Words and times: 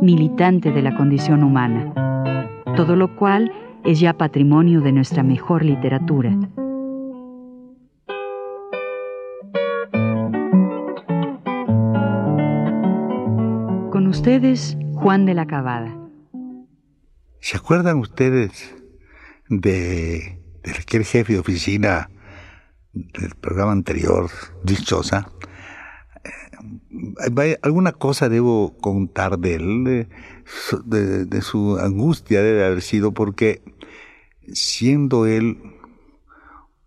militante 0.00 0.70
de 0.70 0.82
la 0.82 0.96
condición 0.96 1.42
humana, 1.42 1.92
todo 2.76 2.96
lo 2.96 3.16
cual 3.16 3.52
es 3.84 4.00
ya 4.00 4.14
patrimonio 4.14 4.80
de 4.80 4.92
nuestra 4.92 5.22
mejor 5.22 5.64
literatura. 5.64 6.36
Con 13.90 14.06
ustedes, 14.06 14.76
Juan 14.94 15.26
de 15.26 15.34
la 15.34 15.46
Cabada. 15.46 15.96
¿Se 17.40 17.56
acuerdan 17.56 17.98
ustedes 17.98 18.74
de, 19.48 20.40
de 20.62 20.70
aquel 20.70 21.04
jefe 21.04 21.34
de 21.34 21.38
oficina 21.38 22.10
del 22.92 23.34
programa 23.34 23.72
anterior, 23.72 24.30
Dichosa, 24.64 25.30
alguna 27.62 27.92
cosa 27.92 28.28
debo 28.28 28.76
contar 28.80 29.38
de 29.38 29.54
él, 29.54 30.08
de, 30.84 31.42
su 31.42 31.78
angustia 31.78 32.42
debe 32.42 32.64
haber 32.64 32.82
sido 32.82 33.12
porque 33.12 33.62
siendo 34.52 35.26
él 35.26 35.58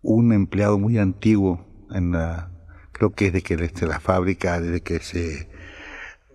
un 0.01 0.33
empleado 0.33 0.77
muy 0.77 0.97
antiguo 0.97 1.65
en 1.91 2.11
la, 2.11 2.51
creo 2.91 3.11
que 3.13 3.25
desde 3.25 3.41
que 3.41 3.57
desde 3.57 3.87
la 3.87 3.99
fábrica, 3.99 4.59
desde 4.59 4.81
que 4.81 4.99
se, 4.99 5.49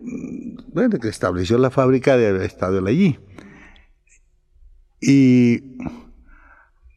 bueno, 0.00 0.88
desde 0.88 1.00
que 1.00 1.08
estableció 1.08 1.58
la 1.58 1.70
fábrica 1.70 2.16
de 2.16 2.28
haber 2.28 2.42
estado 2.42 2.78
él 2.78 2.86
allí. 2.86 3.18
Y 5.00 5.62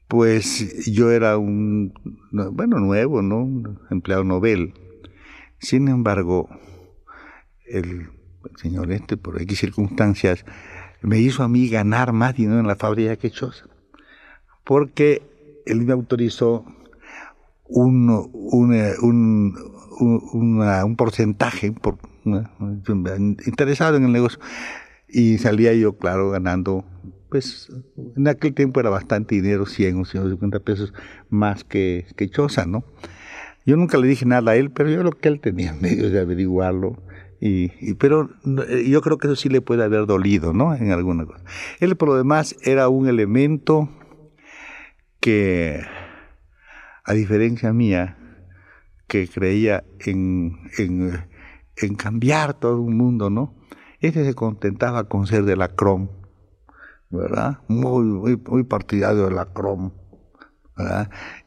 pues 0.07 0.85
yo 0.91 1.11
era 1.11 1.37
un, 1.37 1.93
bueno, 2.31 2.79
nuevo, 2.79 3.21
¿no? 3.21 3.77
empleado 3.89 4.23
novel. 4.23 4.73
Sin 5.61 5.87
embargo, 5.87 6.49
el, 7.67 8.09
señor 8.55 8.91
este, 8.91 9.15
por 9.15 9.39
X 9.39 9.59
circunstancias, 9.59 10.43
me 11.01 11.19
hizo 11.19 11.43
a 11.43 11.47
mí 11.47 11.69
ganar 11.69 12.13
más 12.13 12.35
dinero 12.35 12.59
en 12.59 12.67
la 12.67 12.75
fábrica 12.75 13.15
que 13.15 13.29
Chosa. 13.29 13.65
Porque 14.65 15.21
él 15.67 15.81
me 15.85 15.93
autorizó 15.93 16.65
un, 17.67 18.09
un, 18.33 19.55
un, 20.01 20.95
porcentaje 20.95 21.71
por, 21.71 21.99
interesado 23.45 23.97
en 23.97 24.05
el 24.05 24.11
negocio. 24.11 24.39
Y 25.07 25.37
salía 25.37 25.73
yo, 25.73 25.97
claro, 25.97 26.31
ganando 26.31 26.85
pues 27.29 27.71
en 28.17 28.27
aquel 28.27 28.53
tiempo 28.53 28.79
era 28.79 28.89
bastante 28.89 29.35
dinero, 29.35 29.65
100 29.65 30.01
o 30.01 30.05
150 30.05 30.59
pesos 30.59 30.93
más 31.29 31.63
que, 31.63 32.05
que 32.17 32.29
Choza, 32.29 32.65
¿no? 32.65 32.83
Yo 33.65 33.77
nunca 33.77 33.97
le 33.97 34.07
dije 34.07 34.25
nada 34.25 34.51
a 34.51 34.55
él, 34.55 34.71
pero 34.71 34.89
yo 34.89 34.99
creo 34.99 35.11
que 35.11 35.27
él 35.29 35.39
tenía 35.39 35.73
medios 35.81 36.11
de 36.11 36.19
averiguarlo. 36.19 37.01
Y, 37.39 37.95
pero 37.95 38.29
eh, 38.69 38.87
yo 38.87 39.01
creo 39.01 39.17
que 39.17 39.27
eso 39.27 39.35
sí 39.35 39.49
le 39.49 39.61
puede 39.61 39.83
haber 39.83 40.05
dolido, 40.05 40.53
¿no? 40.53 40.75
En 40.75 40.91
alguna 40.91 41.25
cosa. 41.25 41.43
Él, 41.79 41.95
por 41.95 42.09
lo 42.09 42.15
demás, 42.15 42.55
era 42.63 42.87
un 42.87 43.07
elemento 43.07 43.89
que, 45.19 45.81
a 47.03 47.13
diferencia 47.13 47.73
mía, 47.73 48.17
que 49.07 49.27
creía 49.27 49.83
en, 50.05 50.59
en, 50.77 51.95
cambiar 51.95 52.53
todo 52.53 52.79
un 52.79 52.95
mundo, 52.95 53.31
¿no? 53.31 53.55
Este 53.99 54.23
se 54.23 54.35
contentaba 54.35 55.05
con 55.05 55.25
ser 55.25 55.43
de 55.43 55.55
la 55.55 55.69
CROM 55.69 56.09
¿verdad? 57.11 57.59
Muy, 57.67 58.37
muy, 58.37 58.63
partidario 58.63 59.25
de 59.25 59.31
la 59.31 59.45
CROM. 59.45 59.91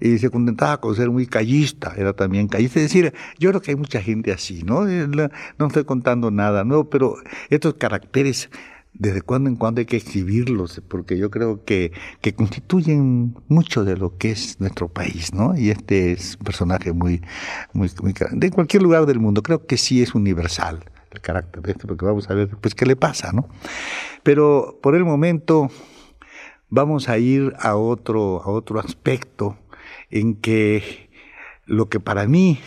Y 0.01 0.19
se 0.19 0.31
contentaba 0.31 0.81
con 0.81 0.95
ser 0.95 1.11
muy 1.11 1.27
callista, 1.27 1.95
era 1.97 2.13
también 2.13 2.49
callista. 2.49 2.81
Es 2.81 2.93
decir, 2.93 3.13
yo 3.39 3.51
creo 3.51 3.63
que 3.63 3.73
hay 3.73 3.77
mucha 3.77 4.01
gente 4.01 4.33
así, 4.33 4.63
¿no? 4.63 4.89
Eh, 4.89 5.07
no 5.07 5.67
estoy 5.67 5.85
contando 5.85 6.31
nada, 6.31 6.65
¿no? 6.65 6.89
Pero 6.91 7.17
estos 7.51 7.75
caracteres, 7.75 8.51
desde 8.93 9.23
cuando 9.23 9.51
en 9.51 9.57
cuando 9.57 9.81
hay 9.81 9.87
que 9.87 9.97
exhibirlos, 9.97 10.81
porque 10.89 11.19
yo 11.19 11.31
creo 11.31 11.65
que, 11.65 11.93
que 12.21 12.35
constituyen 12.35 13.35
mucho 13.49 13.85
de 13.85 13.97
lo 13.97 14.17
que 14.17 14.31
es 14.31 14.61
nuestro 14.61 14.89
país, 14.89 15.35
¿no? 15.35 15.57
Y 15.57 15.71
este 15.71 16.13
es 16.13 16.37
un 16.39 16.45
personaje 16.45 16.93
muy, 16.93 17.23
muy, 17.73 17.91
muy, 18.03 18.15
de 18.33 18.51
cualquier 18.51 18.83
lugar 18.83 19.07
del 19.07 19.19
mundo, 19.19 19.43
creo 19.43 19.67
que 19.67 19.77
sí 19.77 20.03
es 20.03 20.15
universal 20.15 20.85
el 21.15 21.21
carácter 21.21 21.63
de 21.63 21.73
esto, 21.73 21.87
porque 21.87 22.05
vamos 22.05 22.29
a 22.29 22.35
ver 22.35 22.49
pues 22.61 22.75
qué 22.75 22.87
le 22.87 22.97
pasa, 22.97 23.33
¿no? 23.33 23.49
Pero 24.23 24.79
por 24.83 24.95
el 24.95 25.05
momento 25.05 25.71
vamos 26.69 27.09
a 27.09 27.19
ir 27.19 27.55
a 27.59 27.77
otro, 27.77 28.43
a 28.43 28.51
otro 28.51 28.81
aspecto 28.81 29.57
en 30.11 30.35
que 30.35 31.11
lo 31.67 31.89
que 31.89 32.01
para 32.01 32.27
mí 32.27 32.59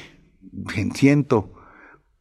siento, 0.94 1.54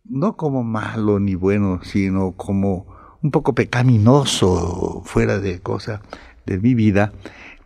no 0.04 0.36
como 0.36 0.62
malo 0.62 1.19
ni 1.20 1.34
bueno, 1.34 1.81
sino 1.82 2.32
como 2.32 2.86
un 3.22 3.31
poco 3.31 3.54
pecaminoso 3.54 5.03
fuera 5.04 5.38
de 5.38 5.60
cosa 5.60 6.03
de 6.44 6.59
mi 6.59 6.75
vida, 6.75 7.12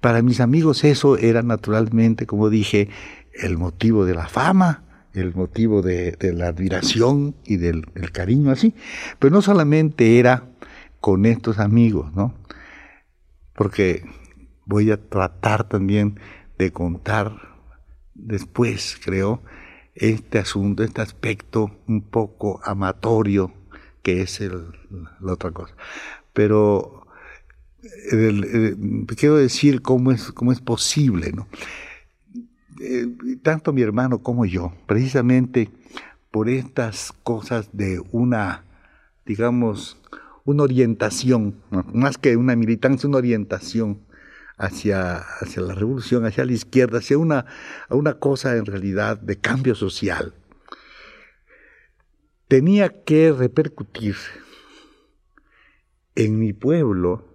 para 0.00 0.22
mis 0.22 0.40
amigos 0.40 0.84
eso 0.84 1.18
era 1.18 1.42
naturalmente, 1.42 2.26
como 2.26 2.48
dije, 2.48 2.88
el 3.34 3.58
motivo 3.58 4.04
de 4.04 4.14
la 4.14 4.28
fama, 4.28 4.82
el 5.12 5.34
motivo 5.34 5.82
de, 5.82 6.16
la 6.34 6.48
admiración 6.48 7.34
y 7.44 7.56
del, 7.56 7.84
cariño 8.12 8.50
así. 8.50 8.74
Pero 9.18 9.34
no 9.34 9.42
solamente 9.42 10.18
era 10.18 10.44
con 11.00 11.26
estos 11.26 11.58
amigos, 11.58 12.14
¿no? 12.14 12.34
Porque 13.54 14.04
voy 14.66 14.90
a 14.90 14.96
tratar 14.96 15.68
también 15.68 16.18
de 16.58 16.72
contar 16.72 17.56
después, 18.14 18.98
creo, 19.02 19.42
este 19.94 20.38
asunto, 20.38 20.82
este 20.82 21.02
aspecto 21.02 21.70
un 21.86 22.02
poco 22.02 22.60
amatorio 22.64 23.52
que 24.02 24.22
es 24.22 24.40
el, 24.40 24.66
la 25.20 25.32
otra 25.32 25.50
cosa. 25.50 25.74
Pero 26.32 27.06
quiero 29.16 29.36
decir 29.36 29.82
cómo 29.82 30.12
es, 30.12 30.32
cómo 30.32 30.52
es 30.52 30.60
posible, 30.60 31.32
¿no? 31.32 31.48
Eh, 32.80 33.06
tanto 33.42 33.72
mi 33.72 33.82
hermano 33.82 34.22
como 34.22 34.46
yo, 34.46 34.72
precisamente 34.86 35.70
por 36.30 36.48
estas 36.48 37.12
cosas 37.22 37.68
de 37.72 38.02
una, 38.10 38.64
digamos, 39.26 39.98
una 40.50 40.64
orientación, 40.64 41.62
más 41.92 42.18
que 42.18 42.36
una 42.36 42.56
militancia, 42.56 43.08
una 43.08 43.18
orientación 43.18 44.00
hacia, 44.56 45.16
hacia 45.16 45.62
la 45.62 45.74
revolución, 45.74 46.26
hacia 46.26 46.44
la 46.44 46.52
izquierda, 46.52 46.98
hacia 46.98 47.18
una, 47.18 47.46
una 47.88 48.14
cosa 48.14 48.56
en 48.56 48.66
realidad 48.66 49.18
de 49.18 49.38
cambio 49.38 49.74
social, 49.74 50.34
tenía 52.48 53.04
que 53.04 53.32
repercutir 53.32 54.16
en 56.14 56.38
mi 56.38 56.52
pueblo 56.52 57.29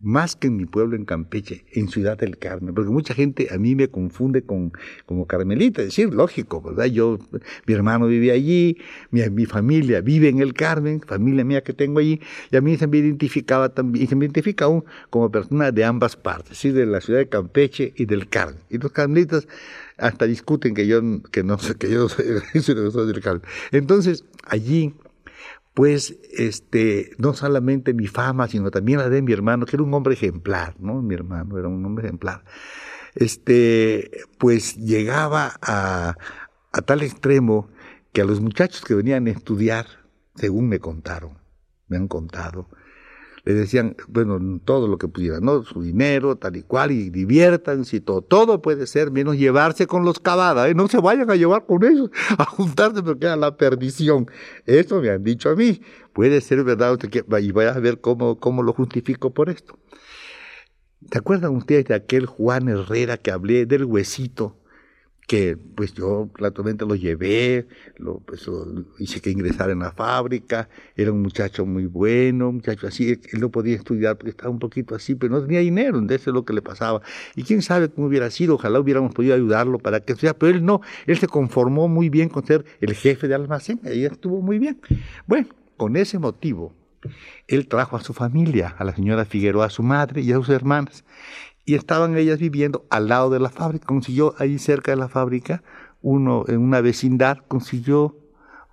más 0.00 0.34
que 0.34 0.46
en 0.46 0.56
mi 0.56 0.64
pueblo 0.64 0.96
en 0.96 1.04
Campeche, 1.04 1.64
en 1.72 1.88
Ciudad 1.88 2.16
del 2.16 2.38
Carmen, 2.38 2.74
porque 2.74 2.90
mucha 2.90 3.14
gente 3.14 3.48
a 3.50 3.58
mí 3.58 3.74
me 3.74 3.88
confunde 3.88 4.42
con 4.42 4.72
como 5.04 5.26
Carmelita, 5.26 5.82
es 5.82 5.88
decir, 5.88 6.14
lógico, 6.14 6.62
¿verdad? 6.62 6.86
Yo, 6.86 7.18
mi 7.66 7.74
hermano 7.74 8.06
vive 8.06 8.30
allí, 8.30 8.78
mi, 9.10 9.28
mi, 9.30 9.44
familia 9.44 10.00
vive 10.00 10.28
en 10.28 10.40
el 10.40 10.54
Carmen, 10.54 11.00
familia 11.00 11.44
mía 11.44 11.62
que 11.62 11.74
tengo 11.74 12.00
allí, 12.00 12.20
y 12.50 12.56
a 12.56 12.60
mí 12.60 12.76
se 12.78 12.86
me 12.86 12.98
identificaba 12.98 13.68
también, 13.68 14.04
y 14.04 14.08
se 14.08 14.16
me 14.16 14.24
identifica 14.24 14.64
aún 14.64 14.84
como 15.10 15.30
persona 15.30 15.70
de 15.70 15.84
ambas 15.84 16.16
partes, 16.16 16.56
¿sí? 16.56 16.70
de 16.70 16.86
la 16.86 17.00
ciudad 17.00 17.20
de 17.20 17.28
Campeche 17.28 17.92
y 17.96 18.06
del 18.06 18.28
Carmen. 18.28 18.62
Y 18.70 18.78
los 18.78 18.92
carmelitas 18.92 19.46
hasta 19.98 20.26
discuten 20.26 20.74
que 20.74 20.86
yo, 20.86 21.00
que 21.30 21.42
no 21.42 21.58
que 21.78 21.90
yo 21.90 22.08
soy, 22.08 22.24
soy 22.62 23.06
del 23.06 23.20
Carmen. 23.20 23.42
Entonces, 23.70 24.24
allí 24.44 24.94
pues 25.80 26.18
este, 26.36 27.12
no 27.16 27.32
solamente 27.32 27.94
mi 27.94 28.06
fama, 28.06 28.48
sino 28.48 28.70
también 28.70 28.98
la 28.98 29.08
de 29.08 29.22
mi 29.22 29.32
hermano, 29.32 29.64
que 29.64 29.76
era 29.76 29.82
un 29.82 29.94
hombre 29.94 30.12
ejemplar, 30.12 30.74
¿no? 30.78 31.00
Mi 31.00 31.14
hermano 31.14 31.56
era 31.58 31.68
un 31.68 31.82
hombre 31.86 32.04
ejemplar. 32.04 32.44
Este, 33.14 34.10
pues 34.36 34.76
llegaba 34.76 35.54
a, 35.62 36.16
a 36.70 36.82
tal 36.82 37.00
extremo 37.00 37.70
que 38.12 38.20
a 38.20 38.26
los 38.26 38.42
muchachos 38.42 38.84
que 38.84 38.94
venían 38.94 39.26
a 39.26 39.30
estudiar, 39.30 39.86
según 40.34 40.68
me 40.68 40.80
contaron, 40.80 41.38
me 41.88 41.96
han 41.96 42.08
contado, 42.08 42.68
le 43.50 43.58
decían, 43.58 43.96
bueno, 44.06 44.60
todo 44.64 44.86
lo 44.86 44.96
que 44.96 45.08
pudieran, 45.08 45.44
¿no? 45.44 45.64
Su 45.64 45.82
dinero, 45.82 46.36
tal 46.36 46.56
y 46.56 46.62
cual, 46.62 46.92
y 46.92 47.10
diviértanse 47.10 47.96
y 47.96 48.00
todo. 48.00 48.22
Todo 48.22 48.62
puede 48.62 48.86
ser 48.86 49.10
menos 49.10 49.36
llevarse 49.36 49.88
con 49.88 50.04
los 50.04 50.20
cavadas, 50.20 50.70
¿eh? 50.70 50.74
No 50.74 50.86
se 50.86 50.98
vayan 50.98 51.28
a 51.30 51.34
llevar 51.34 51.66
con 51.66 51.84
ellos, 51.84 52.10
a 52.38 52.44
juntarse 52.44 53.02
porque 53.02 53.26
era 53.26 53.36
la 53.36 53.56
perdición. 53.56 54.30
Eso 54.66 55.00
me 55.00 55.10
han 55.10 55.24
dicho 55.24 55.50
a 55.50 55.56
mí. 55.56 55.80
Puede 56.12 56.40
ser 56.40 56.62
verdad, 56.62 56.96
y 57.40 57.50
voy 57.50 57.64
a 57.64 57.72
ver 57.72 58.00
cómo, 58.00 58.38
cómo 58.38 58.62
lo 58.62 58.72
justifico 58.72 59.34
por 59.34 59.50
esto. 59.50 59.78
¿Se 61.10 61.18
acuerdan 61.18 61.56
ustedes 61.56 61.86
de 61.86 61.94
aquel 61.94 62.26
Juan 62.26 62.68
Herrera 62.68 63.16
que 63.16 63.32
hablé 63.32 63.66
del 63.66 63.84
huesito? 63.84 64.59
Que 65.30 65.56
pues 65.56 65.94
yo 65.94 66.28
claramente 66.32 66.84
lo 66.84 66.96
llevé, 66.96 67.68
lo, 67.98 68.18
pues, 68.18 68.50
hice 68.98 69.20
que 69.20 69.30
ingresara 69.30 69.70
en 69.70 69.78
la 69.78 69.92
fábrica, 69.92 70.68
era 70.96 71.12
un 71.12 71.22
muchacho 71.22 71.64
muy 71.64 71.86
bueno, 71.86 72.48
un 72.48 72.56
muchacho 72.56 72.88
así, 72.88 73.10
él 73.10 73.40
no 73.40 73.48
podía 73.48 73.76
estudiar 73.76 74.16
porque 74.16 74.30
estaba 74.30 74.50
un 74.50 74.58
poquito 74.58 74.96
así, 74.96 75.14
pero 75.14 75.32
no 75.32 75.40
tenía 75.40 75.60
dinero, 75.60 75.98
entonces 75.98 76.26
es 76.26 76.34
lo 76.34 76.44
que 76.44 76.52
le 76.52 76.62
pasaba. 76.62 77.00
Y 77.36 77.44
quién 77.44 77.62
sabe 77.62 77.88
cómo 77.88 78.08
hubiera 78.08 78.28
sido, 78.28 78.56
ojalá 78.56 78.80
hubiéramos 78.80 79.14
podido 79.14 79.36
ayudarlo 79.36 79.78
para 79.78 80.00
que 80.00 80.14
estudiara, 80.14 80.36
pero 80.36 80.52
él 80.52 80.64
no, 80.64 80.80
él 81.06 81.16
se 81.16 81.28
conformó 81.28 81.86
muy 81.86 82.08
bien 82.08 82.28
con 82.28 82.44
ser 82.44 82.64
el 82.80 82.94
jefe 82.94 83.28
de 83.28 83.36
almacén, 83.36 83.78
ahí 83.84 84.04
estuvo 84.04 84.42
muy 84.42 84.58
bien. 84.58 84.80
Bueno, 85.28 85.46
con 85.76 85.94
ese 85.96 86.18
motivo, 86.18 86.74
él 87.46 87.68
trajo 87.68 87.96
a 87.96 88.02
su 88.02 88.12
familia, 88.14 88.74
a 88.76 88.82
la 88.82 88.96
señora 88.96 89.24
Figueroa, 89.24 89.66
a 89.66 89.70
su 89.70 89.84
madre 89.84 90.22
y 90.22 90.32
a 90.32 90.34
sus 90.34 90.48
hermanas 90.48 91.04
y 91.64 91.74
estaban 91.74 92.16
ellas 92.16 92.38
viviendo 92.38 92.84
al 92.90 93.08
lado 93.08 93.30
de 93.30 93.40
la 93.40 93.50
fábrica. 93.50 93.86
Consiguió 93.86 94.34
ahí 94.38 94.58
cerca 94.58 94.92
de 94.92 94.96
la 94.96 95.08
fábrica, 95.08 95.62
uno 96.02 96.44
en 96.48 96.58
una 96.58 96.80
vecindad, 96.80 97.38
consiguió 97.48 98.16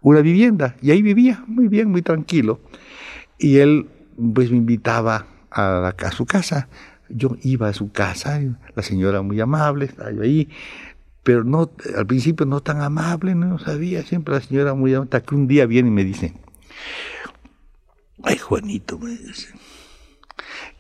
una 0.01 0.21
vivienda 0.21 0.75
y 0.81 0.91
ahí 0.91 1.01
vivía 1.01 1.43
muy 1.47 1.67
bien, 1.67 1.89
muy 1.89 2.01
tranquilo. 2.01 2.59
Y 3.37 3.57
él 3.57 3.89
pues 4.33 4.51
me 4.51 4.57
invitaba 4.57 5.27
a, 5.51 6.11
su 6.11 6.25
casa. 6.25 6.69
Yo 7.09 7.35
iba 7.41 7.69
a 7.69 7.73
su 7.73 7.91
casa, 7.91 8.41
la 8.75 8.83
señora 8.83 9.21
muy 9.21 9.39
amable, 9.39 9.85
estaba 9.85 10.11
yo 10.11 10.21
ahí, 10.21 10.49
pero 11.23 11.43
no, 11.43 11.71
al 11.95 12.05
principio 12.05 12.45
no 12.45 12.61
tan 12.61 12.81
amable, 12.81 13.33
no 13.33 13.59
sabía, 13.59 14.03
siempre 14.03 14.33
la 14.33 14.41
señora 14.41 14.73
muy 14.73 14.93
amable, 14.93 15.07
hasta 15.07 15.25
que 15.25 15.35
un 15.35 15.47
día 15.47 15.65
viene 15.65 15.87
y 15.87 15.91
me 15.91 16.03
dice, 16.03 16.33
ay 18.23 18.37
Juanito, 18.37 18.99
me 18.99 19.11
dice, 19.11 19.53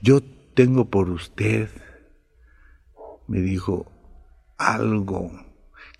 yo 0.01 0.21
tengo 0.53 0.89
por 0.89 1.09
usted 1.09 1.69
me 3.27 3.41
dijo 3.41 3.91
algo 4.57 5.31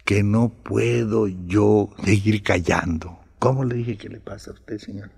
que 0.06 0.24
no 0.24 0.50
puedo 0.50 1.28
yo 1.28 1.90
seguir 2.04 2.42
callando. 2.44 3.20
¿Cómo 3.40 3.64
le 3.64 3.76
dije 3.76 3.98
que 3.98 4.10
le 4.10 4.20
pasa 4.20 4.52
a 4.52 4.54
usted, 4.54 4.78
señor? 4.80 5.12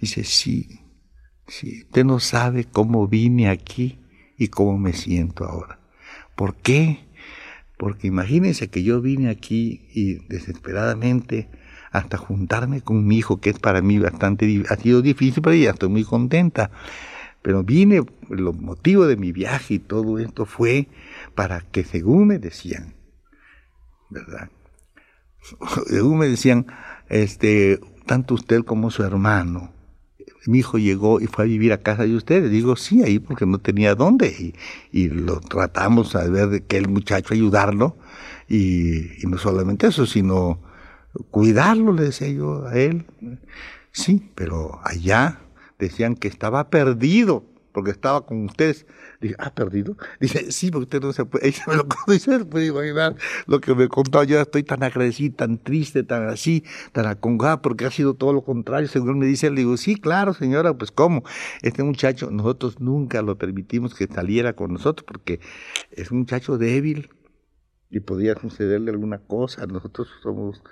Dice, 0.00 0.24
sí, 0.24 0.80
sí, 1.46 1.82
usted 1.82 2.04
no 2.04 2.18
sabe 2.18 2.64
cómo 2.64 3.06
vine 3.06 3.48
aquí 3.48 4.00
y 4.36 4.48
cómo 4.48 4.78
me 4.78 4.92
siento 4.92 5.44
ahora. 5.44 5.78
¿Por 6.34 6.56
qué? 6.56 7.06
Porque 7.78 8.06
imagínense 8.06 8.68
que 8.68 8.82
yo 8.82 9.00
vine 9.00 9.28
aquí 9.30 9.88
y 9.92 10.26
desesperadamente 10.28 11.48
hasta 11.92 12.16
juntarme 12.16 12.80
con 12.80 13.06
mi 13.06 13.18
hijo, 13.18 13.40
que 13.40 13.50
es 13.50 13.58
para 13.58 13.80
mí 13.80 13.98
bastante, 13.98 14.64
ha 14.68 14.76
sido 14.76 15.02
difícil, 15.02 15.42
pero 15.42 15.54
ya 15.54 15.70
estoy 15.70 15.88
muy 15.88 16.04
contenta. 16.04 16.70
Pero 17.46 17.62
vine, 17.62 18.02
el 18.28 18.42
motivo 18.42 19.06
de 19.06 19.16
mi 19.16 19.30
viaje 19.30 19.74
y 19.74 19.78
todo 19.78 20.18
esto 20.18 20.46
fue 20.46 20.88
para 21.36 21.60
que 21.60 21.84
según 21.84 22.26
me 22.26 22.40
decían, 22.40 22.96
¿verdad? 24.10 24.50
Según 25.86 26.18
me 26.18 26.26
decían, 26.26 26.66
este, 27.08 27.78
tanto 28.04 28.34
usted 28.34 28.64
como 28.64 28.90
su 28.90 29.04
hermano, 29.04 29.72
mi 30.46 30.58
hijo 30.58 30.76
llegó 30.76 31.20
y 31.20 31.28
fue 31.28 31.44
a 31.44 31.46
vivir 31.46 31.72
a 31.72 31.84
casa 31.84 32.02
de 32.02 32.16
ustedes. 32.16 32.50
Digo, 32.50 32.74
sí, 32.74 33.04
ahí 33.04 33.20
porque 33.20 33.46
no 33.46 33.58
tenía 33.58 33.94
dónde. 33.94 34.52
Y, 34.90 35.08
lo 35.10 35.38
tratamos 35.38 36.16
a 36.16 36.28
ver 36.28 36.48
de 36.48 36.64
que 36.64 36.78
el 36.78 36.88
muchacho 36.88 37.32
ayudarlo. 37.32 37.96
Y, 38.48 39.22
y, 39.22 39.26
no 39.28 39.38
solamente 39.38 39.86
eso, 39.86 40.04
sino 40.04 40.60
cuidarlo, 41.30 41.92
le 41.92 42.02
decía 42.06 42.26
yo 42.26 42.66
a 42.66 42.74
él. 42.76 43.06
Sí, 43.92 44.32
pero 44.34 44.80
allá 44.82 45.45
decían 45.78 46.14
que 46.14 46.28
estaba 46.28 46.70
perdido, 46.70 47.44
porque 47.72 47.90
estaba 47.90 48.24
con 48.24 48.46
ustedes. 48.46 48.86
Dije, 49.20 49.34
¿ha 49.38 49.54
perdido? 49.54 49.98
Dice, 50.18 50.50
sí, 50.50 50.70
porque 50.70 50.84
usted 50.84 51.00
no 51.02 51.12
se 51.12 51.26
puede, 51.26 51.48
ella 51.48 51.62
me 51.66 51.76
lo 51.76 51.86
dice, 52.06 52.44
puede 52.46 52.68
imaginar 52.68 53.16
lo 53.46 53.60
que 53.60 53.74
me 53.74 53.88
contó. 53.88 54.24
Yo 54.24 54.40
estoy 54.40 54.62
tan 54.62 54.82
agradecido, 54.82 55.36
tan 55.36 55.58
triste, 55.58 56.02
tan 56.02 56.26
así, 56.28 56.64
tan 56.92 57.04
acongado, 57.04 57.60
porque 57.60 57.84
ha 57.84 57.90
sido 57.90 58.14
todo 58.14 58.32
lo 58.32 58.42
contrario. 58.44 58.88
Según 58.88 59.18
me 59.18 59.26
dice, 59.26 59.50
le 59.50 59.56
digo, 59.56 59.76
sí, 59.76 59.96
claro, 59.96 60.32
señora, 60.32 60.72
pues 60.76 60.90
cómo. 60.90 61.22
Este 61.60 61.82
muchacho, 61.82 62.30
nosotros 62.30 62.80
nunca 62.80 63.20
lo 63.20 63.36
permitimos 63.36 63.94
que 63.94 64.06
saliera 64.06 64.54
con 64.54 64.72
nosotros, 64.72 65.04
porque 65.06 65.40
es 65.90 66.10
un 66.10 66.20
muchacho 66.20 66.56
débil 66.56 67.10
y 67.90 68.00
podía 68.00 68.36
sucederle 68.36 68.90
alguna 68.90 69.18
cosa. 69.18 69.66
Nosotros 69.66 70.08
somos 70.22 70.62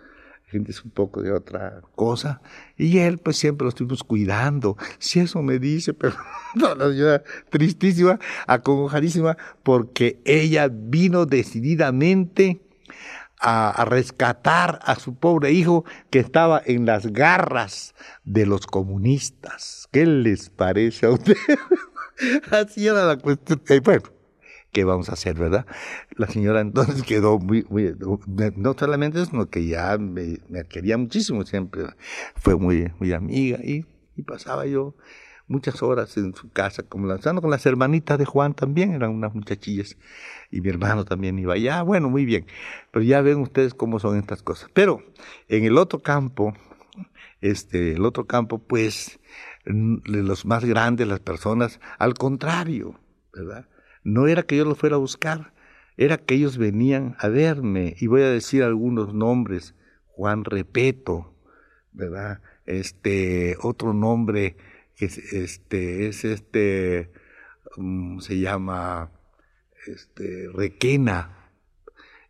es 0.69 0.85
un 0.85 0.91
poco 0.91 1.23
de 1.23 1.33
otra 1.33 1.83
cosa. 1.95 2.41
Y 2.77 2.99
él, 2.99 3.19
pues 3.19 3.37
siempre 3.37 3.65
lo 3.65 3.71
estuvimos 3.71 4.05
cuidando. 4.05 4.77
Si 4.99 5.21
eso 5.21 5.43
me 5.43 5.59
dice, 5.59 5.95
pero 5.95 6.15
no, 6.55 6.75
la 6.75 6.89
señora 6.89 7.23
tristísima, 7.51 8.19
acongojadísima, 8.47 9.37
porque 9.63 10.21
ella 10.25 10.69
vino 10.71 11.27
decididamente 11.27 12.61
a, 13.41 13.71
a, 13.71 13.85
rescatar 13.85 14.79
a 14.83 14.95
su 14.95 15.17
pobre 15.17 15.53
hijo 15.53 15.85
que 16.11 16.19
estaba 16.21 16.63
en 16.65 16.87
las 16.87 17.07
garras 17.09 17.95
de 18.25 18.47
los 18.47 18.67
comunistas. 18.67 19.89
¿Qué 19.93 20.07
les 20.07 20.51
parece 20.51 21.07
a 21.07 21.11
ustedes? 21.11 21.39
Así 22.51 22.87
era 22.87 23.05
la 23.05 23.17
cuestión. 23.17 23.61
Eh, 23.69 23.81
bueno, 23.81 24.03
¿qué 24.75 24.85
vamos 24.85 25.09
a 25.09 25.13
hacer, 25.13 25.39
verdad? 25.39 25.67
La 26.17 26.27
señora 26.27 26.61
entonces 26.61 27.03
quedó 27.07 27.39
muy, 27.39 27.65
muy 27.71 27.95
no 28.57 28.75
solamente 28.79 29.23
eso, 29.23 29.31
sino 29.31 29.47
que 29.47 29.67
ya 29.67 29.97
me, 29.97 30.39
quería 30.69 30.99
muchísimo 30.99 31.47
siempre, 31.47 31.85
fue 32.35 32.57
muy, 32.57 32.93
muy 32.99 33.13
amiga 33.15 33.59
y, 33.63 33.87
pasaba 34.27 34.67
yo 34.67 34.95
muchas 35.47 35.83
horas 35.83 36.17
en 36.17 36.35
su 36.35 36.51
casa, 36.51 36.83
como 36.83 37.07
lanzando 37.07 37.43
con 37.43 37.51
las 37.51 37.65
hermanitas 37.67 38.19
de 38.19 38.25
Juan 38.25 38.55
también, 38.55 38.95
eran 38.95 39.11
unas 39.11 39.35
muchachillas, 39.35 39.97
y 40.51 40.61
mi 40.61 40.71
hermano 40.71 41.05
también 41.05 41.39
iba 41.39 41.55
allá, 41.55 41.83
bueno, 41.83 42.09
muy 42.09 42.25
bien, 42.25 42.47
pero 42.91 43.05
ya 43.05 43.21
ven 43.21 43.39
ustedes 43.39 43.75
cómo 43.75 43.99
son 43.99 44.19
estas 44.19 44.43
cosas. 44.43 44.71
Pero 44.73 45.03
en 45.49 45.65
el 45.65 45.77
otro 45.77 46.01
campo, 46.01 46.55
este, 47.41 47.93
el 47.93 48.07
otro 48.07 48.27
campo, 48.27 48.59
pues, 48.59 49.21
los 49.67 50.47
más 50.47 50.65
grandes, 50.65 51.07
las 51.07 51.21
personas, 51.21 51.81
al 51.99 52.15
contrario, 52.15 52.99
¿verdad? 53.33 53.69
No 54.05 54.29
era 54.29 54.43
que 54.43 54.57
yo 54.57 54.65
los 54.65 54.79
fuera 54.79 54.97
a 54.97 55.01
buscar, 55.01 55.53
era 55.97 56.19
que 56.19 56.35
ellos 56.35 56.59
venían 56.59 57.17
a 57.19 57.29
verme. 57.29 57.97
Y 57.99 58.07
voy 58.07 58.23
a 58.23 58.31
decir 58.31 58.63
algunos 58.63 59.15
nombres. 59.15 59.75
Juan 60.07 60.45
Repeto, 60.45 61.35
¿verdad? 61.93 62.41
Este, 62.67 63.57
otro 63.61 63.93
nombre 63.93 64.57
que 64.97 65.07
es 65.07 65.19
este, 65.19 66.07
es 66.07 66.25
este, 66.25 67.11
mm, 67.77 68.21
se 68.21 68.39
llama, 68.39 69.11
este, 69.87 70.49
Requena, 70.53 71.51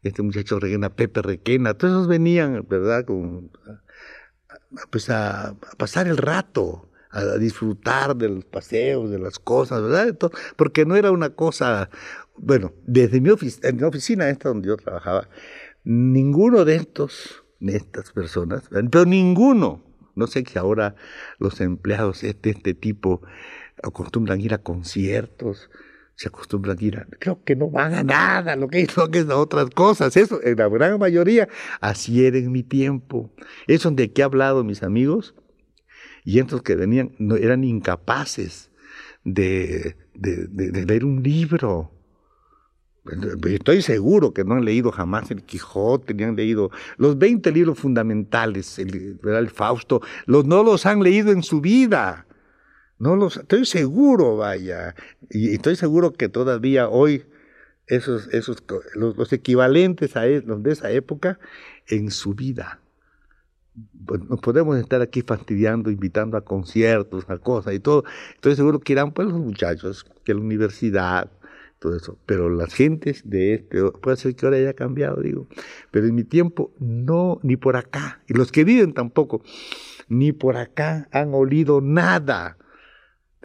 este 0.02 0.23
muchacho 0.23 0.59
Requena, 0.59 0.95
Pepe 0.95 1.23
Requena, 1.23 1.75
todos 1.75 1.93
esos 1.93 2.09
venían, 2.09 2.66
¿verdad? 2.69 3.04
Con, 3.04 3.50
pues 4.90 5.11
a 5.11 5.57
pasar 5.76 6.07
el 6.09 6.16
rato, 6.16 6.90
a 7.14 7.38
disfrutar 7.38 8.16
de 8.16 8.28
los 8.28 8.44
paseos, 8.44 9.09
de 9.09 9.18
las 9.18 9.38
cosas, 9.38 9.83
¿verdad? 9.83 10.18
Porque 10.56 10.85
no 10.85 10.97
era 10.97 11.12
una 11.12 11.30
cosa, 11.30 11.88
bueno, 12.37 12.73
desde 12.87 13.21
mi, 13.21 13.30
oficina, 13.30 13.68
en 13.68 13.76
mi 13.76 13.83
oficina 13.85 14.28
esta 14.28 14.49
donde 14.49 14.68
yo 14.68 14.76
trabajaba, 14.76 15.28
ninguno 15.85 16.64
de 16.64 16.75
estos, 16.75 17.44
de 17.61 17.76
estas 17.76 18.11
personas, 18.11 18.64
pero 18.90 19.04
ninguno, 19.04 19.85
no 20.16 20.26
sé 20.26 20.44
si 20.44 20.59
ahora 20.59 20.97
los 21.38 21.61
empleados 21.61 22.23
de 22.23 22.50
este 22.50 22.75
tipo 22.75 23.23
acostumbran 23.83 24.40
ir 24.40 24.52
a 24.52 24.59
conciertos, 24.59 25.71
se 26.16 26.28
acostumbran 26.28 26.78
a 26.80 26.85
ir 26.85 26.97
a, 26.99 27.06
creo 27.21 27.44
que 27.44 27.54
no 27.54 27.71
van 27.71 27.94
a 27.94 28.02
nada, 28.02 28.56
lo 28.56 28.66
que 28.66 28.80
es, 28.80 28.97
lo 28.97 29.09
que 29.09 29.21
es 29.21 29.28
otras 29.28 29.71
cosas, 29.71 30.16
eso, 30.16 30.40
en 30.42 30.56
la 30.56 30.68
gran 30.68 30.99
mayoría, 30.99 31.49
así 31.80 32.26
era 32.26 32.38
en 32.38 32.50
mi 32.50 32.64
tiempo. 32.64 33.33
Eso 33.68 33.92
de 33.92 34.12
que 34.12 34.23
he 34.23 34.25
hablado 34.25 34.64
mis 34.64 34.83
amigos, 34.83 35.35
y 36.25 36.38
estos 36.38 36.62
que 36.62 36.75
venían 36.75 37.12
no, 37.19 37.37
eran 37.37 37.64
incapaces 37.64 38.71
de, 39.25 39.97
leer 40.14 41.04
un 41.04 41.23
libro. 41.23 41.90
Estoy 43.47 43.83
seguro 43.83 44.33
que 44.33 44.45
no 44.45 44.54
han 44.54 44.64
leído 44.64 44.90
jamás 44.90 45.31
el 45.31 45.43
Quijote, 45.43 46.14
ni 46.14 46.25
han 46.25 46.37
leído 46.37 46.71
los 46.97 47.19
20 47.19 47.52
libros 47.52 47.78
fundamentales, 47.78 48.78
el, 48.78 49.21
el 49.23 49.50
Fausto, 49.50 50.00
los, 50.25 50.47
no 50.47 50.62
los 50.62 50.87
han 50.87 51.02
leído 51.02 51.31
en 51.31 51.43
su 51.43 51.61
vida. 51.61 52.26
No 52.99 53.16
los, 53.16 53.37
estoy 53.37 53.66
seguro, 53.66 54.38
vaya. 54.38 54.95
Y 55.28 55.52
estoy 55.52 55.76
seguro 55.76 56.14
que 56.14 56.31
todavía 56.31 56.88
hoy 56.88 57.25
esos, 57.87 58.28
esos 58.28 58.62
los, 58.95 59.33
equivalentes 59.35 60.16
a 60.16 60.25
los 60.25 60.62
de 60.62 60.73
esa 60.73 60.90
época 60.90 61.38
en 61.87 62.11
su 62.11 62.35
vida 62.35 62.81
nos 64.28 64.40
podemos 64.40 64.76
estar 64.76 65.00
aquí 65.00 65.23
fastidiando, 65.23 65.90
invitando 65.90 66.37
a 66.37 66.45
conciertos, 66.45 67.28
a 67.28 67.38
cosas 67.38 67.75
y 67.75 67.81
todo. 67.81 68.04
Entonces 68.35 68.57
seguro 68.57 68.81
que 68.81 68.93
irán 68.93 69.12
pues 69.12 69.28
los 69.28 69.38
muchachos, 69.38 70.07
que 70.25 70.35
la 70.35 70.40
universidad, 70.40 71.31
todo 71.78 71.97
eso. 71.97 72.19
Pero 72.26 72.49
las 72.49 72.73
gentes 72.73 73.23
de 73.28 73.54
este, 73.54 73.83
puede 74.00 74.16
ser 74.16 74.37
que 74.37 74.47
ahora 74.47 74.59
haya 74.59 74.75
cambiado, 74.75 75.21
digo. 75.21 75.49
Pero 75.90 76.07
en 76.07 76.14
mi 76.14 76.25
tiempo, 76.25 76.73
no, 76.78 77.40
ni 77.43 77.57
por 77.57 77.76
acá. 77.76 78.23
Y 78.28 78.35
los 78.35 78.52
que 78.52 78.64
viven 78.64 78.95
tampoco, 78.95 79.43
ni 80.09 80.33
por 80.33 80.57
acá 80.57 81.09
han 81.12 81.35
olido 81.35 81.81
nada 81.81 82.57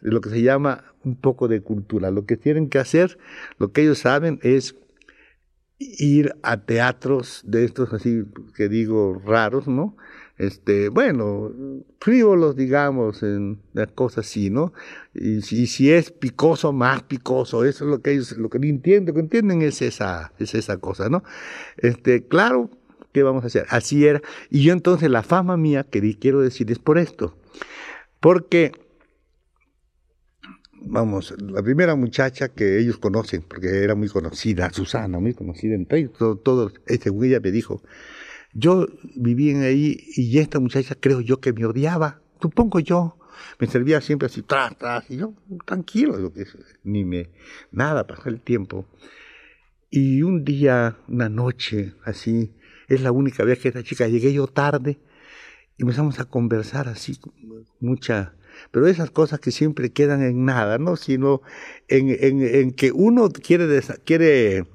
de 0.01 0.11
lo 0.11 0.21
que 0.21 0.29
se 0.29 0.41
llama 0.41 0.85
un 1.03 1.15
poco 1.15 1.47
de 1.47 1.61
cultura. 1.61 2.11
Lo 2.11 2.25
que 2.25 2.37
tienen 2.37 2.69
que 2.69 2.79
hacer, 2.79 3.17
lo 3.57 3.71
que 3.71 3.81
ellos 3.81 3.99
saben 3.99 4.39
es 4.43 4.75
ir 5.79 6.35
a 6.43 6.57
teatros 6.65 7.41
de 7.45 7.63
estos 7.63 7.93
así 7.93 8.25
que 8.55 8.67
digo 8.67 9.21
raros, 9.25 9.67
¿no? 9.67 9.95
Este, 10.39 10.87
bueno, 10.87 11.51
frívolos, 11.99 12.55
digamos, 12.55 13.23
en 13.23 13.59
las 13.73 13.91
cosas 13.91 14.25
así, 14.25 14.49
¿no? 14.49 14.71
Y 15.13 15.41
si, 15.41 15.91
es 15.91 16.11
picoso, 16.11 16.71
más 16.71 17.03
picoso, 17.03 17.65
eso 17.65 17.83
es 17.83 17.91
lo 17.91 18.01
que 18.01 18.13
ellos, 18.13 18.37
lo 18.37 18.49
que 18.49 18.57
entienden, 18.57 19.13
que 19.13 19.19
entienden 19.19 19.61
es 19.61 19.81
esa, 19.81 20.31
es 20.39 20.55
esa 20.55 20.77
cosa, 20.77 21.09
¿no? 21.09 21.23
Este, 21.75 22.25
claro, 22.25 22.69
¿qué 23.11 23.21
vamos 23.21 23.43
a 23.43 23.47
hacer? 23.47 23.65
Así 23.67 24.05
era. 24.05 24.21
Y 24.49 24.63
yo 24.63 24.71
entonces 24.71 25.09
la 25.09 25.23
fama 25.23 25.57
mía, 25.57 25.83
que 25.83 26.17
quiero 26.17 26.39
decir, 26.39 26.71
es 26.71 26.79
por 26.79 26.97
esto. 26.97 27.35
Porque, 28.21 28.71
vamos, 30.81 31.33
la 31.37 31.61
primera 31.61 31.95
muchacha 31.95 32.47
que 32.47 32.79
ellos 32.79 32.97
conocen, 32.97 33.41
porque 33.41 33.83
era 33.83 33.93
muy 33.93 34.07
conocida, 34.07 34.71
Susana, 34.71 35.19
muy 35.19 35.33
conocida 35.33 35.75
entre 35.75 35.99
ellos, 35.99 36.13
todo, 36.17 36.37
todo, 36.37 36.71
según 37.01 37.25
ella 37.25 37.41
me 37.41 37.51
dijo, 37.51 37.83
yo 38.53 38.87
vivía 39.15 39.61
ahí 39.61 39.97
y 40.15 40.39
esta 40.39 40.59
muchacha 40.59 40.95
creo 40.99 41.21
yo 41.21 41.39
que 41.39 41.53
me 41.53 41.65
odiaba, 41.65 42.21
supongo 42.41 42.79
yo. 42.79 43.15
Me 43.57 43.67
servía 43.67 44.01
siempre 44.01 44.25
así, 44.25 44.41
tras, 44.41 44.77
tras, 44.77 45.09
y 45.09 45.17
yo 45.17 45.33
tranquilo, 45.65 46.33
ni 46.83 47.05
me, 47.05 47.29
nada, 47.71 48.05
pasó 48.05 48.27
el 48.27 48.41
tiempo. 48.41 48.85
Y 49.89 50.23
un 50.23 50.43
día, 50.43 50.97
una 51.07 51.29
noche, 51.29 51.93
así, 52.03 52.53
es 52.89 53.01
la 53.01 53.11
única 53.11 53.43
vez 53.45 53.59
que 53.59 53.69
esta 53.69 53.83
chica 53.83 54.07
llegué 54.07 54.33
yo 54.33 54.47
tarde 54.47 54.99
y 55.77 55.83
empezamos 55.83 56.19
a 56.19 56.25
conversar 56.25 56.89
así, 56.89 57.17
mucha, 57.79 58.33
pero 58.71 58.87
esas 58.87 59.09
cosas 59.11 59.39
que 59.39 59.51
siempre 59.51 59.91
quedan 59.91 60.21
en 60.21 60.43
nada, 60.43 60.77
¿no? 60.77 60.97
Sino 60.97 61.41
en, 61.87 62.09
en, 62.09 62.41
en 62.41 62.71
que 62.71 62.91
uno 62.91 63.29
quiere, 63.29 63.81
quiere 64.03 64.65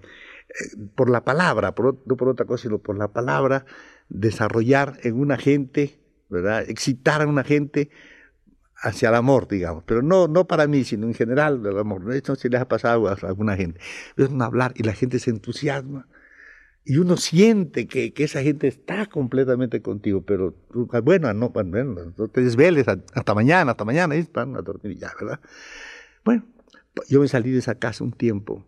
por 0.95 1.11
la 1.11 1.25
palabra, 1.25 1.75
no 2.07 2.17
por 2.17 2.29
otra 2.29 2.47
cosa, 2.47 2.63
sino 2.63 2.79
por 2.79 2.97
la 2.97 3.09
palabra, 3.09 3.67
desarrollar 4.09 4.99
en 5.03 5.19
una 5.19 5.37
gente, 5.37 6.01
¿verdad? 6.29 6.69
Excitar 6.69 7.23
a 7.23 7.27
una 7.27 7.45
gente 7.45 7.91
hacia 8.77 9.09
el 9.09 9.15
amor, 9.15 9.49
digamos, 9.49 9.85
pero 9.87 10.03
no, 10.03 10.29
no 10.29 10.47
para 10.47 10.67
mí, 10.67 10.85
sino 10.85 11.07
en 11.07 11.15
general 11.15 11.63
del 11.63 11.79
amor. 11.79 12.13
Esto 12.15 12.37
se 12.37 12.49
les 12.49 12.61
ha 12.61 12.69
pasado 12.69 13.09
a 13.09 13.13
alguna 13.13 13.57
gente. 13.57 13.81
Es 14.17 14.29
un 14.29 14.43
hablar 14.43 14.73
y 14.77 14.83
la 14.83 14.93
gente 14.93 15.19
se 15.19 15.31
entusiasma 15.31 16.07
y 16.85 16.99
uno 16.99 17.17
siente 17.17 17.87
que, 17.87 18.13
que, 18.13 18.25
esa 18.25 18.43
gente 18.43 18.69
está 18.69 19.07
completamente 19.07 19.81
contigo, 19.81 20.23
pero 20.23 20.55
bueno, 21.03 21.33
no, 21.33 21.49
bueno, 21.49 22.13
no 22.17 22.29
te 22.29 22.43
desveles 22.43 22.87
hasta 22.89 23.35
mañana, 23.35 23.71
hasta 23.71 23.87
mañana, 23.87 24.17
y 24.17 24.29
van 24.33 24.55
a 24.55 24.61
dormir 24.61 24.99
ya, 24.99 25.11
¿verdad? 25.19 25.41
Bueno, 26.25 26.45
yo 27.09 27.21
me 27.21 27.29
salí 27.29 27.53
de 27.53 27.61
esa 27.61 27.77
casa 27.77 28.05
un 28.05 28.13
tiempo 28.13 28.67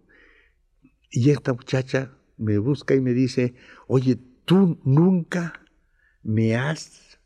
y 1.10 1.30
esta 1.30 1.52
muchacha 1.52 2.12
me 2.36 2.58
busca 2.58 2.94
y 2.94 3.00
me 3.00 3.12
dice, 3.12 3.54
oye, 3.86 4.18
tú 4.44 4.78
nunca 4.84 5.60
me 6.22 6.56
has 6.56 7.18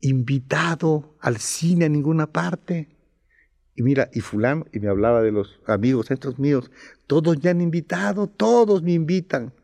invitado 0.00 1.16
al 1.20 1.38
cine 1.38 1.86
a 1.86 1.88
ninguna 1.88 2.32
parte. 2.32 2.96
Y 3.74 3.82
mira, 3.82 4.10
y 4.12 4.20
fulano, 4.20 4.66
y 4.72 4.80
me 4.80 4.88
hablaba 4.88 5.22
de 5.22 5.32
los 5.32 5.60
amigos 5.66 6.10
estos 6.10 6.38
míos, 6.38 6.70
todos 7.06 7.38
ya 7.38 7.50
han 7.50 7.60
invitado, 7.60 8.28
todos 8.28 8.82
me 8.82 8.92
invitan. 8.92 9.54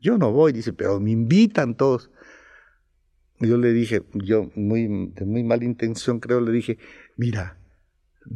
Yo 0.00 0.18
no 0.18 0.32
voy, 0.32 0.52
dice, 0.52 0.72
pero 0.72 1.00
me 1.00 1.10
invitan 1.10 1.76
todos. 1.76 2.10
yo 3.38 3.56
le 3.56 3.72
dije, 3.72 4.02
yo 4.14 4.50
muy, 4.54 5.10
de 5.14 5.24
muy 5.24 5.42
mala 5.44 5.64
intención 5.64 6.20
creo, 6.20 6.40
le 6.40 6.52
dije, 6.52 6.78
mira, 7.16 7.58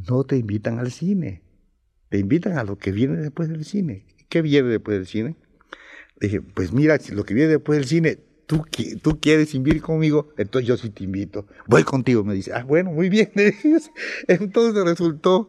no 0.08 0.24
te 0.24 0.36
invitan 0.36 0.78
al 0.78 0.90
cine, 0.90 1.42
te 2.08 2.18
invitan 2.18 2.58
a 2.58 2.64
lo 2.64 2.76
que 2.78 2.92
viene 2.92 3.16
después 3.16 3.48
del 3.48 3.64
cine. 3.64 4.06
¿Qué 4.28 4.42
viene 4.42 4.68
después 4.68 4.98
del 4.98 5.06
cine? 5.06 5.36
dije, 6.20 6.40
pues 6.40 6.72
mira, 6.72 6.98
lo 7.12 7.24
que 7.24 7.34
viene 7.34 7.50
después 7.50 7.78
del 7.78 7.86
cine, 7.86 8.18
tú, 8.46 8.64
tú 9.02 9.20
quieres 9.20 9.54
invitar 9.54 9.82
conmigo, 9.82 10.32
entonces 10.38 10.68
yo 10.68 10.76
sí 10.76 10.90
te 10.90 11.02
invito. 11.04 11.46
Voy 11.66 11.84
contigo, 11.84 12.24
me 12.24 12.34
dice. 12.34 12.52
Ah, 12.54 12.64
bueno, 12.64 12.90
muy 12.92 13.08
bien. 13.08 13.30
Entonces 14.28 14.84
resultó 14.84 15.48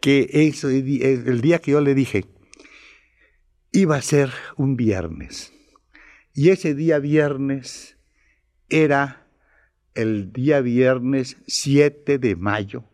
que 0.00 0.28
eso, 0.32 0.68
el 0.68 1.40
día 1.40 1.60
que 1.60 1.70
yo 1.72 1.80
le 1.80 1.94
dije, 1.94 2.24
iba 3.72 3.96
a 3.96 4.02
ser 4.02 4.30
un 4.56 4.76
viernes. 4.76 5.52
Y 6.34 6.48
ese 6.50 6.74
día 6.74 6.98
viernes 6.98 7.96
era 8.68 9.26
el 9.94 10.32
día 10.32 10.60
viernes 10.60 11.36
7 11.46 12.18
de 12.18 12.36
mayo 12.36 12.84